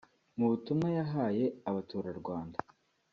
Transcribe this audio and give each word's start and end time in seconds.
Mu 0.37 0.45
butumwa 0.51 0.87
yahaye 0.97 1.45
Abaturarwanda 1.69 2.57